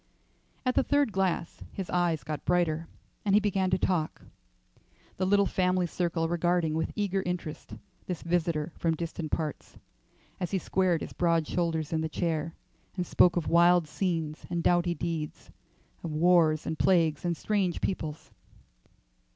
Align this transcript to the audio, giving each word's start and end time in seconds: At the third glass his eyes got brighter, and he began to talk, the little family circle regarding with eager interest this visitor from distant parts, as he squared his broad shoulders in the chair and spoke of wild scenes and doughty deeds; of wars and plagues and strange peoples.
At 0.65 0.73
the 0.73 0.81
third 0.81 1.11
glass 1.11 1.61
his 1.73 1.87
eyes 1.91 2.23
got 2.23 2.43
brighter, 2.43 2.87
and 3.23 3.35
he 3.35 3.39
began 3.39 3.69
to 3.69 3.77
talk, 3.77 4.23
the 5.17 5.27
little 5.27 5.45
family 5.45 5.85
circle 5.85 6.27
regarding 6.27 6.73
with 6.73 6.91
eager 6.95 7.21
interest 7.21 7.75
this 8.07 8.23
visitor 8.23 8.73
from 8.79 8.95
distant 8.95 9.31
parts, 9.31 9.77
as 10.39 10.49
he 10.49 10.57
squared 10.57 11.01
his 11.01 11.13
broad 11.13 11.47
shoulders 11.47 11.93
in 11.93 12.01
the 12.01 12.09
chair 12.09 12.55
and 12.97 13.05
spoke 13.05 13.35
of 13.37 13.47
wild 13.47 13.87
scenes 13.87 14.43
and 14.49 14.63
doughty 14.63 14.95
deeds; 14.95 15.51
of 16.03 16.11
wars 16.11 16.65
and 16.65 16.79
plagues 16.79 17.23
and 17.23 17.37
strange 17.37 17.79
peoples. 17.79 18.31